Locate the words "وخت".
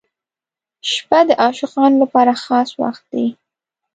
2.81-3.03